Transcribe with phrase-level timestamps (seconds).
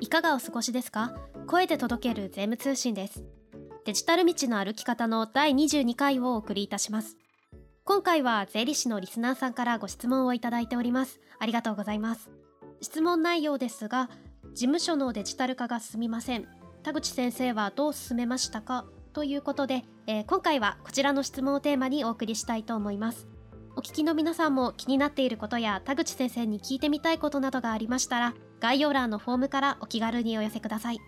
[0.00, 1.12] いかがお過ごしですか？
[1.48, 3.24] 声で届ける税務通信です。
[3.84, 7.16] デジタル道の歩き方の第22回をお送りいたします。
[7.84, 11.20] 今回は税理士のリスナーさんからご質問をいただいております。
[11.40, 12.30] ありがとうございます。
[12.80, 14.08] 質問内容ですが
[14.54, 16.46] 事務所のデジタル化が進みません。
[16.84, 18.84] 田口先生はどう進めましたか？
[19.12, 23.26] ということで、えー、今回はこちらの質問をテーマにお送りしたいと思います。
[23.74, 31.00] お聞きの皆さんも気になっていることや田口先生に聞いてみたいことなどがありましたら概要欄のフォームからお気軽にお寄せください。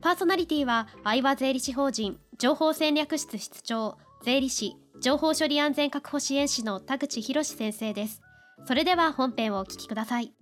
[0.00, 8.22] パーソナリティは相場税理士法人情報戦略室室長税理士情報処理安全確保支援士の田口博先生です。
[8.66, 10.32] それでは本編をお聞きください。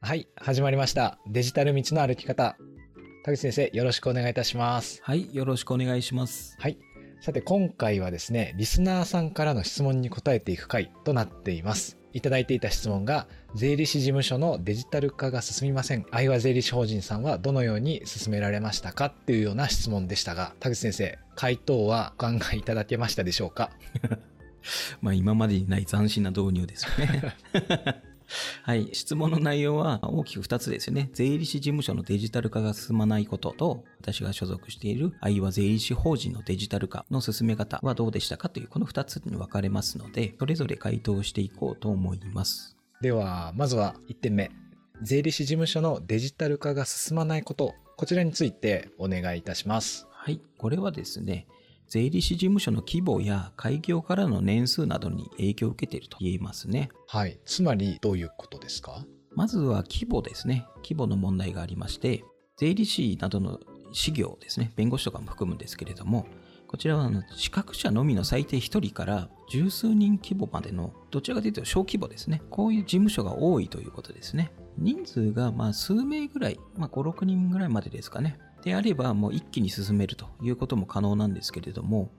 [0.00, 1.18] はい始まりました。
[1.26, 2.56] デジタル道の歩き方。
[3.24, 5.00] 田口先生よろしくお願いいたします。
[5.02, 6.56] はいよろしくお願いします。
[6.58, 6.78] はい。
[7.22, 16.06] さて今回はですねリスナーさんからの質問に答えていく回となっていますいただいていた質問が、税理士事務所のデジタル化が進みません。
[16.10, 19.06] 愛和税理士法人さんはどのように進められましたか？
[19.06, 23.70] っていうような質問でしたが、田口先生、回答はお考えいただけましたでしょうか？
[25.00, 27.34] まあ今までにない斬新な導入ですよね
[28.62, 28.88] はい。
[28.92, 31.10] 質問の内容は大きく2つですよね。
[31.12, 42.76] 税理士事務所のデジタル化が進まないことと、私が所属している愛は税理士法人のデジタル化の進め方はどうでしたかというこの2つに分かれますので、それぞれ回答していこうと思います。
[43.00, 44.50] では、まずは1点目。
[45.02, 50.06] 税理士事務所のデジタル化が進まないこと、こちらについてお願いいたします。
[50.10, 50.40] はい。
[50.58, 51.46] これはですね、
[51.92, 56.88] 税理士事務所の規模や開業からの年数などに影響を受けていると言えますね。
[57.06, 57.38] はい。
[57.44, 59.04] つまりどういうことですか？
[59.36, 60.66] まずは規模ですね。
[60.76, 62.24] 規模の問題がありまして、
[62.56, 63.60] 税理士などの
[63.92, 64.72] 事業ですね。
[64.74, 66.26] 弁護士とかも含むんですけれども、
[66.66, 72.40] こちらは資格者のみの最低1人から十数人規模までのどちらかというと小規模ですね。
[72.48, 74.50] こういう事務所が多いということですね。
[74.78, 78.38] 人数がまあ数名ぐらい、まあ5、6人ぐらいまでですかね。
[78.62, 82.10] であれば、もう一気に進めるということも可能なんですけれども、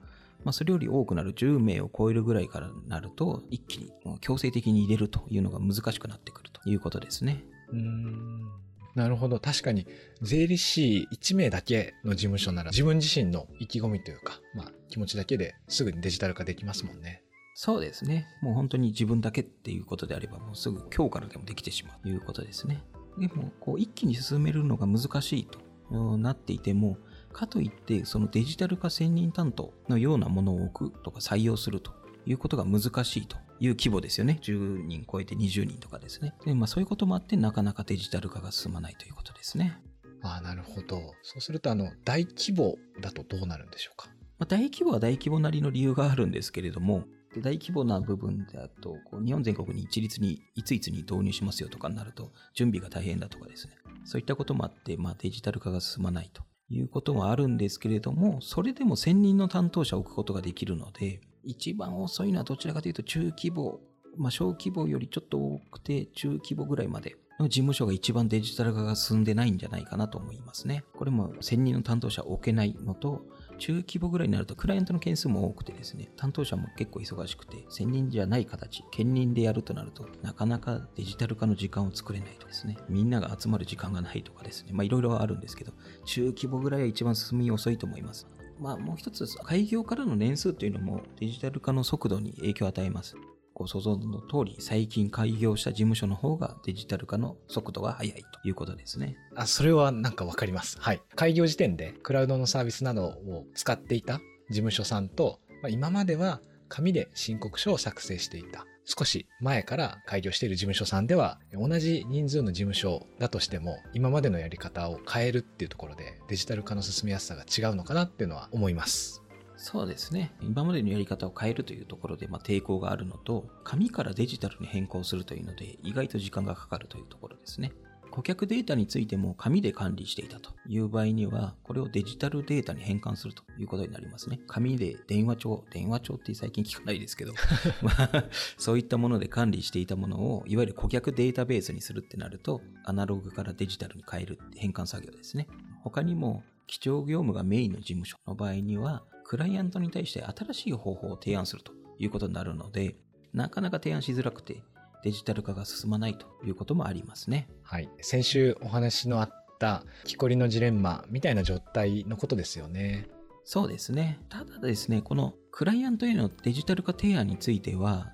[0.44, 7.44] まあ、それより多くなる10名を超えるぐらいからなると、一気に強制的に入れるというのが難しくなってくるということですね。
[7.72, 9.40] うんなるほど。
[9.40, 9.86] 確かに、
[10.22, 17.22] 税理士1名だけの事務所なら、自分自身の意気込みというか、まあ、気持ちだけですぐにデジタル化できますもんね。
[17.56, 18.26] そうですね。
[18.40, 22.82] もう本当に自分だけっていうことであれば、もうすぐ今日からでもできてしまうということですね。
[23.18, 25.58] でも、こう、一気に進めるのが難しいと
[25.90, 26.96] なっていても、
[27.32, 31.92] かといってそのデジタル化専任担当のようなものを置くとか採用すると
[32.26, 34.38] いうことが難しいという規模ですよね。
[34.42, 36.34] 10人超えて20人とかですね。
[36.44, 39.78] でまあ、そういうこともあってなかなかデジタル化が進まないということですね。
[40.22, 41.14] ああ、なるほど。
[41.22, 44.08] そうすると、あの、大規模だとどうなるんでしょうか？
[44.38, 63.80] まあ、大規模は大規模なりの理由があるんですけれども、で大規模な部分だとこう日本全国に一律にいついつに導入しますよとかになると準備が大変だとかですねそういったこともあって、まあ、デジタル化が進まないということもあるんですけれどもそれでも専任の担当者を置くことができるので一番遅いのはどちらかというと中規模、
[64.16, 70.84] まあ、小規模よりちょっと多くて中規模ぐらいまでの事務所が一番デジタル化が進んでないんじゃないかなと思いますね。
[70.96, 73.22] これも1000人の担当者を置けないのと、
[73.58, 85.72] 中規模ぐらいになるとクライアントの件数も多くてですね、担当者も結構忙しくて、専任じゃない形、兼任でやるとなると、なかなかデジタル化の時間を作れないとですね、みんなが集まる時間がないとかですね、まあいろいろあるんですけど、
[86.04, 88.26] 中規模ぐらいは一番進み遅いと思います。
[88.58, 93.16] まあもう一つ、開業からの年数というのもデジタル化の速度に影響を与えます。
[93.54, 99.16] ご想像の通り、最近開業した事務所の方がデジタル化の速度が速いということですね。
[99.36, 100.76] あ、それはなんかわかります。
[100.80, 101.00] はい。
[101.14, 104.18] 開業時点でクラウドのサービスなどを使っていた
[104.50, 108.66] 事務所さんと、まあ、今までは紙で申告書を作成していた。
[108.86, 119.23] 少し前から開業している事務所さんでは、同じ人数の事務所だとしても、今までのやり方を変えるっていうところで、デジタル化の進みやすさが違うのかなっていうのは思います。
[119.64, 120.30] そうですね。
[120.42, 127.72] 今までのやり方を変えるというところで、まあ、抵抗があるのと、紙からデジタルに変更するというので、意外と時間がかかるというところですね。
[128.10, 134.38] 顧客データについても紙で管理していたという場合には、これをデジタルデータに変換するということになりますね。
[134.46, 137.32] 紙で電話帳、電話帳って最近聞かないですけど、
[137.80, 138.24] まあ、
[138.58, 145.48] そういったもので管理していたものを、いわゆる顧客データベースにするってなると、アナログからデジタルに変える変換作業ですね。
[145.82, 152.96] 他にも、基調業務がメインの事務所の場合には、クライアントに対して新しい方法を提案するということになるので、
[153.32, 154.62] なかなか提案しづらくて、
[155.02, 157.48] デジタル化が進まないということもありますね。
[157.62, 157.88] はい。
[158.00, 163.08] 先週お話のあった木こりのジレンマみたいな状態のことですよね。
[163.44, 164.20] そうですね。
[164.28, 168.12] ただですね、このクライアントへのデジタル化提案については、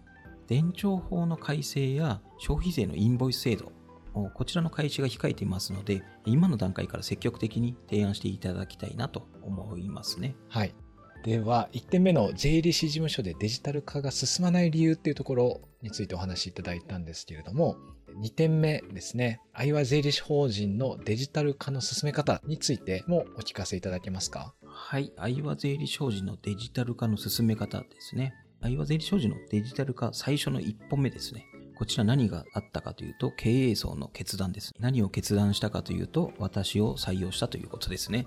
[0.49, 3.73] 伝承法の改正や消費税のインボイス制度
[4.13, 10.35] こちらの開始が控えていますので、今の段階から積極的に提案していただきたいなと思いますね。
[10.49, 10.75] はい。
[11.23, 17.77] では、1点目の税理士事務所でデジタル化が進まない理由っていうところについてお話しいただいたんですけれども、
[18.23, 19.41] 2点目ですね。
[19.53, 24.55] 愛和税理士法人のデジタル化の進め方についてもお聞かせいただけますか？
[24.65, 25.13] はい。
[25.17, 28.33] 愛和税理士法人のデジタル化の進め方ですね。
[28.63, 31.47] 愛和税理士法人のデジタル化最初の一歩目ですね。
[31.81, 34.75] こちら何があったかというと、経営層の決断です。
[34.81, 38.27] 何を決断したかというと、私を採用したということですね。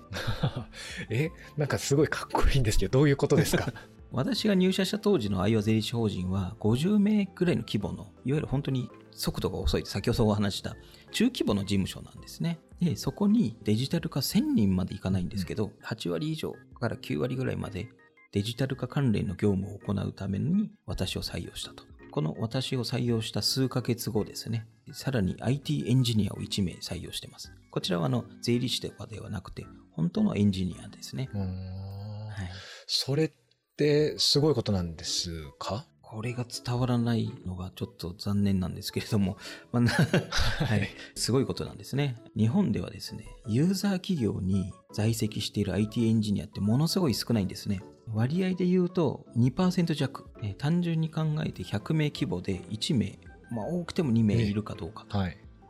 [1.08, 3.72] え、なんかすごいかっこいいんですけど、どういうことですか？
[4.10, 10.74] 私が入社した当時の愛和税理士法人は50名くらいの規模の、いわゆる本当に速度が遅い、先ほどお話した
[11.12, 12.58] 中規模の事務所なんですね。
[12.80, 17.88] で、そこにデジタル化1000人までいかないんですけど、8割以上から9割ぐらいまで
[18.32, 21.84] デジタル化関連の業務を行うために私を採用したと。
[22.14, 27.52] この私を採用した数ヶ月後ですね、さらに IT エンジニアを1名採用してます。
[27.72, 31.28] こちらはあの税理士とかではなくて、本当のエンジニアですね。
[31.34, 31.40] は
[32.44, 32.48] い、
[32.86, 33.32] それっ
[33.76, 35.88] てすごいことなんですか？
[36.14, 39.36] これが伝わらないのがちょっと残念なんですけれども、
[39.72, 39.84] まあ
[40.64, 42.14] はい、すごいことなんですね。
[42.36, 47.82] 日本ではですね、ユーザー企業に在籍している IT エンジニアってものすごい少ないんですね。
[48.12, 53.18] 割合で言うと2%弱、えー、単純に考えて100名規模で1名、
[53.50, 55.18] まあ、多くても2名いるかどうかと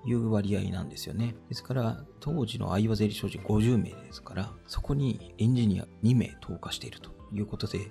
[0.06, 1.36] いう割合なんですよね。
[1.48, 7.90] ですから当時の相葉税理士法人50名ですからそこにエンジニア2名投下しているということで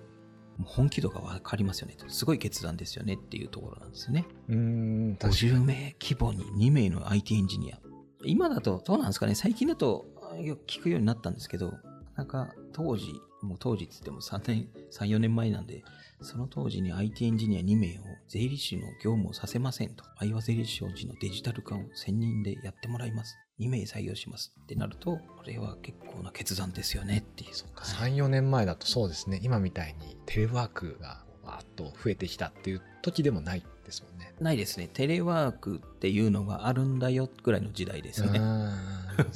[0.63, 4.25] 本気度が分かりますよねすごい決断ですよねっていうところなんですよね。
[4.49, 7.79] うん50名規模に2名の IT エンジニア。
[8.25, 10.05] 今だとどうなんですかね最近だと
[10.41, 11.73] よく聞くようになったんですけど
[12.15, 13.13] なんか当時
[13.43, 15.83] もう当時って言っても3年、3、4年前なんで、
[16.21, 20.05] その当時に IT エンジニア2名を税理士の業務をさせませんと。
[20.17, 23.37] 愛和税理士商事のデジタル化を専任でやってもらいます。
[23.59, 27.55] 2名採用しますってなると、これは結構な決断ですよねっていう。
[27.55, 29.39] そうか、3、4年前だとそうですね。
[29.43, 34.33] 今みたいにテレワークがわーっと増えてきたっていう時でもないですもんね。
[34.39, 34.89] ないですね。
[34.91, 38.39] テレワークっていうのがあるんだよぐらいの時代ですよね。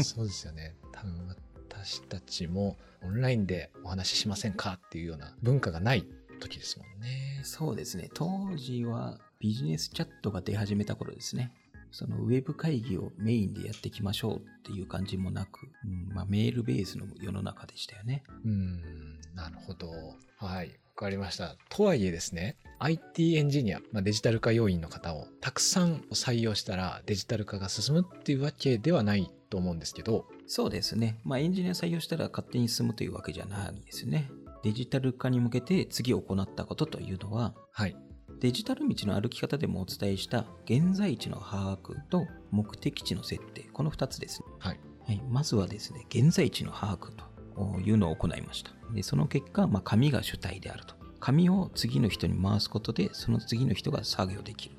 [0.03, 0.75] そうですよね。
[0.91, 1.35] 多分
[1.69, 6.07] 私たちもオンラインでお話ししませんかっていうような文化がない
[6.39, 7.41] 時ですもんね。
[7.43, 8.09] そうですね。
[8.13, 11.51] 当時はビジネスチャットが出始めた頃ですね。
[11.97, 18.21] そのウェブ会議をメインでやっていきましょうっていう感じもなく、うんまあ、メールベースの世の中でしたよね。
[18.45, 19.89] うん、なるほど。
[20.37, 21.55] はい、わかりました。
[21.69, 31.17] とはいえですね、IT エンジニア、まあ、デジタル化要員の方をたくさん採用したらデジタル化が進むっていうわけではないと思うんですけど、そうですね。
[31.23, 34.29] まあ、エンジニア採用したら勝手に進むというわけじゃないですね。
[34.61, 37.95] デジタル化に向けて次行ったことというのは、はい、
[38.39, 45.21] デジタル道の歩き方でもお伝えした現在地の把握と目的地の設定、この2つです、はい、はい。
[45.27, 48.71] まずはですね、現在地の把握というのを行いました。
[48.93, 50.95] でその結果、まあ、紙が主体であると。
[51.19, 54.75] 紙を次の人に回すことで、その次の人が作業できる。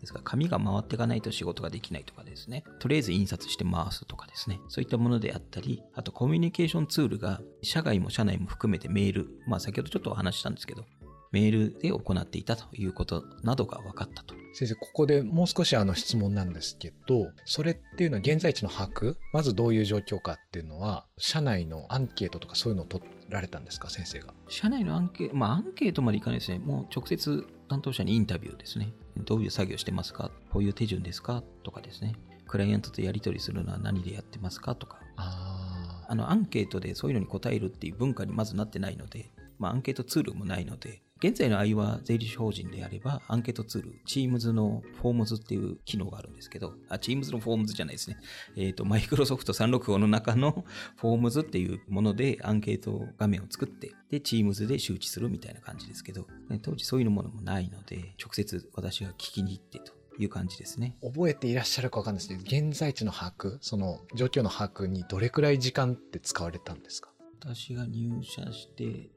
[0.00, 2.64] ですから、紙が回っていかないと仕事ができないとかですね。
[2.78, 4.60] とりあえず印刷して回すとかですね。
[4.68, 10.86] そういったものであったり、あとコミュニケーションツールが、社外も社内も含めてメール、まあ先ほどちょっとお話したんですけど、
[11.32, 14.34] メールで行っていたということなどが分かったと。
[14.52, 24.34] 先生、ここでもう少しあの質問なんですけど、それっていうのは現在地の把握、まずどういう状況かっていうのは、社内のアンケートとかそういうのを取られたんですか、先生が？
[24.48, 26.58] 社内のアンケート、まあアンケートまでいかないですね。
[26.58, 28.92] もう直接担当者にインタビューですね。
[29.16, 32.16] どういう作業してますかこういう手順ですかとかですね。
[32.48, 34.98] クライアントとやり取りするのは何でやってますかとか。
[35.16, 48.16] ああの、アンケートでそういうのに答えるっていう文化にまずなってないので、まあ、アンケートツールもないので、現在の i は税理士法人であれば、アンケートツール、Teams の Forms っていう機能があるんですけど、あ、Teams の Forms じゃないですね。
[48.56, 50.64] えっ、ー、と、マイクロソフト365の中の
[50.98, 56.26] Forms っていうものでアンケート画面を作って、で、Teams で周知するみたいな感じですけど、
[56.62, 60.96] 当時そういうものもないので、直接私が聞きに行ってという感じですね。
[61.02, 67.10] 覚えていらっしゃるかわかんないですけど、現在地の把握、その状況の把握にどれくらい時間って使われたんですか？
[67.42, 69.10] 私が入社して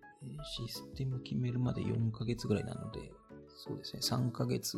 [0.43, 3.11] システム決めるまで4ヶ月ぐらいなので、
[3.55, 4.77] そうですね、3ヶ月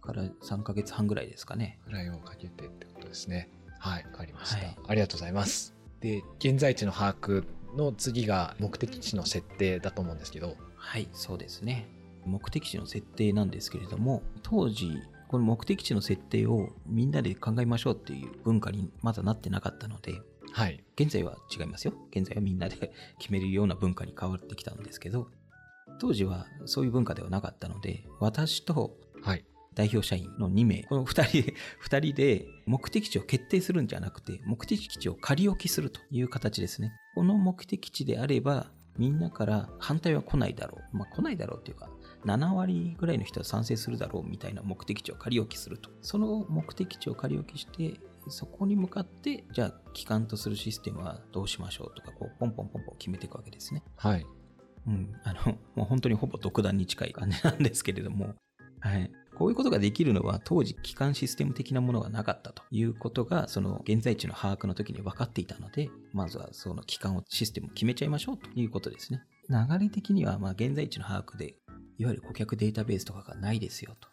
[0.00, 1.78] から3ヶ月半ぐらいですかね。
[1.86, 3.48] ぐらいをかけてってことですね。
[3.78, 5.74] はい、わかりました、はい、ありがとうございます。
[6.00, 7.44] で、現在地の把握
[7.76, 10.56] の次が目的地の設定だと思うんですけど。
[10.76, 11.88] はい、そうですね。
[12.24, 14.90] 目的地の設定なんですけれども、当時、
[15.28, 20.20] この目的地の設定をみんなで考えましょうっていう文化にまだなってなかったので、
[20.52, 20.82] はい。
[20.96, 21.94] 現在は違いますよ。
[22.10, 25.30] 現在はみんなで 決めるような文化に変わってきたんですけど、
[25.98, 29.44] 当時はそういう文化ではなかったので、私と、はい。
[29.74, 31.54] 代表社員の2名、この2人で、
[31.84, 36.92] 2人で目的地を決定するんじゃなくて、目的地を仮置きするという形ですね。
[37.14, 40.96] この目的地であれば、みんなから反対は来ないだろう。
[40.96, 41.88] まあ来ないだろうっていうか、
[42.24, 45.90] 7割ぐらいの人は賛成するだろうみたいな目的地を仮置きすると。
[46.02, 53.82] その目的地を仮置きして、そこに向かって、じゃあ、機関とするシステムはどうしましょうとか、こう、ポンポンポンポン決めていくわけですね。
[53.96, 54.26] はい。
[54.86, 58.34] うん、あの、 もう本当にほぼ独断に近い感じなんですけれども、
[58.80, 59.10] はい。
[59.40, 69.22] こういうことができるのは当時機関システム的なものがなかったということがその現在地の把握の時に分かっていたのでまずはその機関をシステムを決めちゃいましょうということですね。
[69.48, 71.54] 流れ的にはまあ現在地の把握で
[71.96, 74.09] いわゆる顧客データベースとかがないですよと。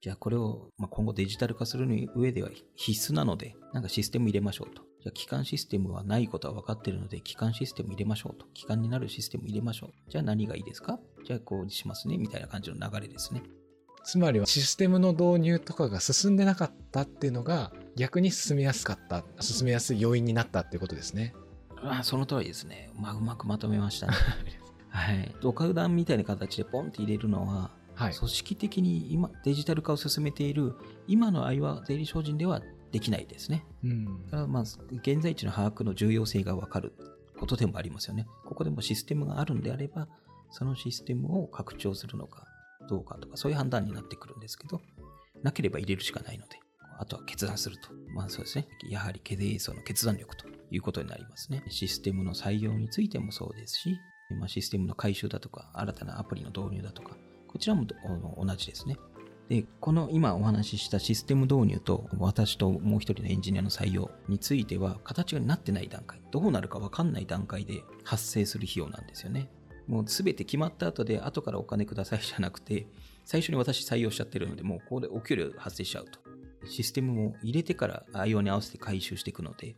[0.00, 4.82] じゃあこれをま今後デジタル化する上では必須なのでなんかシステム入れましょうと。
[5.02, 8.44] じゃあ、機関システムはないことは分かっているので、機関システム入れましょうと。
[8.52, 10.10] 機関になるシステム入れましょう。
[10.10, 10.98] じゃあ何がいいですか？
[11.24, 12.18] じゃあこうしますね。
[12.18, 13.42] みたいな感じの流れですね。
[14.04, 21.34] つまりはシステムの導入とかが進んでなかったっていうのが逆に進みやすかった、進めやすい要因になったっていうことですね。
[21.82, 22.90] あその通りですね。
[22.94, 24.12] まあ、うまくまとめましたね。
[24.90, 25.34] はい。
[25.40, 30.74] ドカウダンみたいな形でポンって入れるのは、はい、組織的に今デジタル化を進めている
[31.06, 33.64] 今の愛は税理商人ではできないですね。
[33.84, 36.92] うん、まあ現在地の把握の重要性が分かる
[37.38, 38.26] ことでもありますよね。
[38.46, 40.08] ここでもシステムがあるんであれば、
[40.50, 42.44] そのシステムを拡張するのか
[42.88, 44.80] どうかとか、そういう判断になってくるんですけど、
[45.42, 46.58] なければ入れるしかないので、
[46.98, 47.90] あとは決断すると。
[48.14, 48.68] まあそうですね。
[48.88, 51.62] やはり経営層の決断力ということになりますね。
[51.68, 53.96] システムの採用についてもそうですし、
[54.38, 57.16] まあ、システムの回収だとか、新たなアプリの導入だとか、
[57.50, 58.96] こちらも同じですね。
[59.48, 69.50] で、この今お話ししたシステム導入と私ともう一人のエンジニアの採用については形がなってない段階、どうなるかわかんない段階で発生する費用なんですよね。
[69.88, 72.86] もう全て決まった後で後からお金くださいじゃなくて、
[73.24, 76.20] 最初に私採用しちゃってるので、もうここでお給料発生しちゃうと。
[76.68, 79.74] システムも入れてから IO に合わせて回収していくので、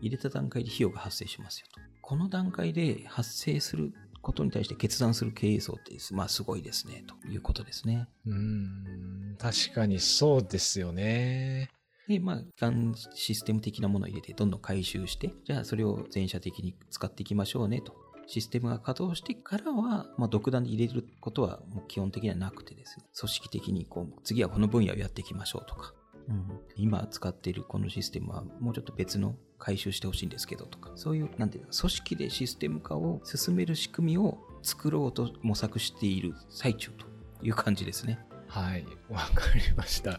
[0.00, 1.80] 入れた段階で費用が発生しますよと。
[2.00, 8.08] この段階で発生することに対して決断する経営層って、まあすごいですね、ということですね。
[8.26, 11.70] うん、確かにそうですよね。
[12.08, 12.66] で、まあ、
[13.14, 17.94] システム的なものを入れて、どんどん回収して、じゃあそれを全社的に使っていきましょうね、と。
[18.26, 25.94] システムが稼働してからは、まあ、独断で入れることはもう基本的にはなくてですね、組織的にこう、次はこの分野をやっていきましょうとか、
[26.30, 37.06] うん、今使っているこのシステムはもうちょっと別の回収してほしいんですけどとか、そういう、なんていうか、組織でシステム化を進める仕組みを作ろうと模索している最中と
[37.42, 38.18] いう感じですね。
[38.46, 40.18] はい、わかりました。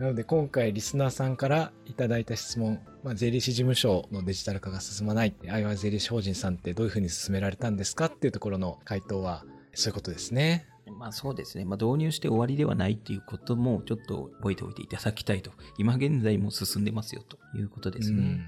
[0.00, 10.66] なので今回リスナーさんからいただいた質問、まあ、税理士事務所のデジタル化が進まない、アイワ税理士法人さんってどういうふうに進められたんですかっていうところの回答は、そういうことですね。
[10.98, 11.64] まあそうですね。
[11.64, 15.52] まあ導入して終わりではないっていうこともちょっと覚えておいていただきたいと。
[15.78, 18.40] 今現在も進んでますよということですね。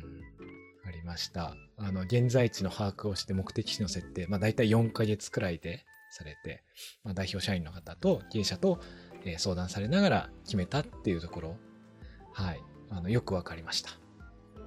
[0.84, 1.54] ありました。
[1.76, 6.64] あの、現在地の把握をして目的地の設定、まあ大体4ヶ月くらいでされて、
[7.04, 8.80] まあ、代表社員の方と経営者と
[9.24, 11.56] え相談されながら決めたっていうところ、
[12.32, 13.90] はい、あのよくわかりました。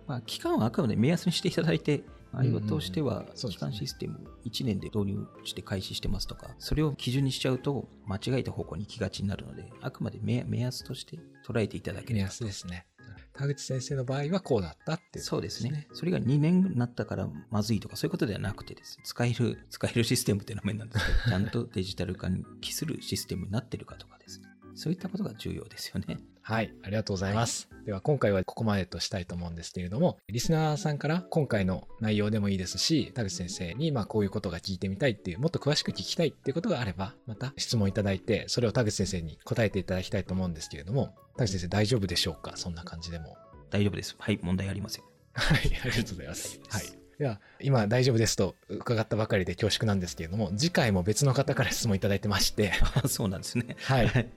[0.07, 12.15] まあ、期間はあくまで目安にしていただいて、あいはとしては、期間システム1年で導入して開始してますとか、それを基準にしちゃうと、間違えた方向に行きがちになるので、あくまで目安として捉えていただければ。
[12.15, 12.87] 目安ですね。
[13.33, 15.87] 田口先生の場合はこうだったっていう、ね、そうですね。
[15.93, 24.47] それが2年になったからまずいとかそういうことではなくてです、ね、使える、使えるシステムっていうのは面なんですけど、 ちゃんとデジタル化に帰するシステムになってるかとかですね。
[24.75, 26.19] そういったことが重要ですよね。
[26.41, 27.69] はい、ありがとうございます。
[27.71, 42.57] はい、では今回はここまでとしたいと思うんですけれども、リスナーさんから今回の内容でもいいですし、田口先生にまあこういうことが聞いてみたいっていう、もっと詳しく聞きたいっていうことがあれば、また質問いただいて、それを田口先生に答えていただきたいと思うんですけれども、田口先生大丈夫でしょうか？
[42.57, 43.37] そんな感じでも。
[43.69, 44.15] 大丈夫です。
[44.19, 45.03] はい、問題ありません。
[45.33, 46.59] はい、ありがとうございます。
[46.69, 46.83] はい。
[47.17, 52.73] では、今大丈夫ですと伺ったばかりで恐縮なんですけれども、次回も別の方から質問いただいてまして。
[53.07, 53.75] そうなんですね。
[53.83, 54.29] はい。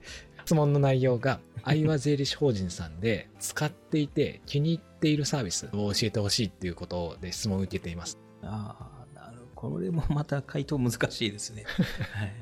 [0.45, 8.17] 質問の内容が、愛和税理士法人さんで使っていて気に入っているサービスを教えてほしいっていうことで質問を受けています。
[8.43, 9.73] ああ、なるほど。
[9.73, 11.65] これもまた回答難しいですね。
[12.13, 12.33] はい。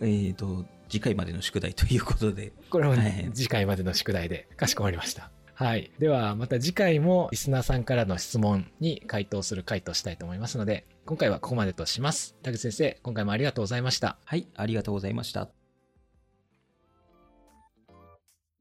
[0.00, 2.52] えっ、ー、と、次回までの宿題ということで。
[2.70, 5.30] これは、ね、次回までの宿題で、かしこまりました。
[5.54, 5.92] はい。
[5.98, 12.34] では、また次回もリスナーさんからの質問に回答する回答したいと思いますので、今回はここまでとします。
[12.42, 14.18] 田口先生、今回もありがとうございました。
[14.24, 15.48] はい、ありがとうございました。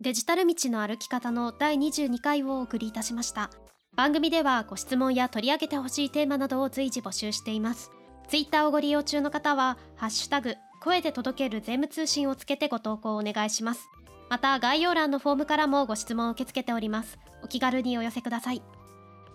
[0.03, 3.49] デジタル道の歩き方の第22回をお送りいたしました
[3.95, 7.89] 番組ではご質問や取り上げてほしいテーマなどを随時募集しています
[8.27, 13.87] ツイッターをご利用中の方はハッシュタグ声で届ける税務通信をつけてご投稿お願いします
[14.33, 17.19] また概要欄のフォームからもご質問を受け付けております。
[17.43, 18.63] お気軽にお寄せください。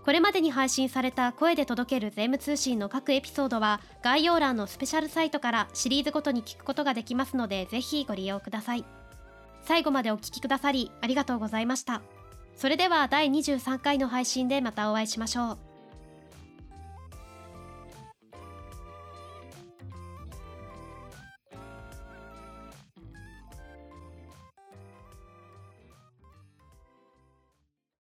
[0.04, 8.84] これまでに配信された声で届ける税務通信の各エピソードは概要欄のスペシャルサイトからシリーズごとに聞くことができますのでぜひご利用ください。
[9.62, 12.02] 最後までお聞きくださりありがとうございました。
[12.56, 15.67] それでは第23回の配信でまたお会いしましょう。